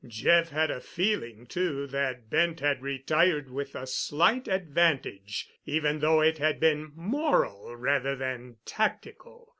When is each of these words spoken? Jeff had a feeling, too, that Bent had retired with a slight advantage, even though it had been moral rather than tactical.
Jeff 0.07 0.49
had 0.49 0.71
a 0.71 0.81
feeling, 0.81 1.45
too, 1.45 1.85
that 1.85 2.27
Bent 2.27 2.59
had 2.59 2.81
retired 2.81 3.51
with 3.51 3.75
a 3.75 3.85
slight 3.85 4.47
advantage, 4.47 5.47
even 5.63 5.99
though 5.99 6.21
it 6.21 6.39
had 6.39 6.59
been 6.59 6.91
moral 6.95 7.75
rather 7.75 8.15
than 8.15 8.55
tactical. 8.65 9.47